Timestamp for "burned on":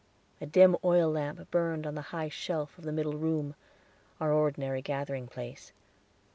1.51-1.93